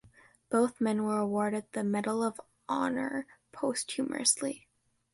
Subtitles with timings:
[0.49, 4.67] Both men were awarded the Medal of Honor, posthumously.